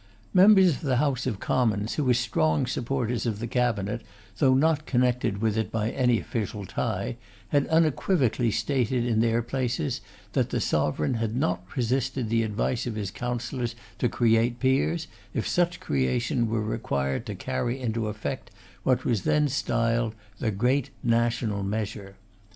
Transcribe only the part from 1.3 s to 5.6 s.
Commons, who were strong supporters of the cabinet, though not connected with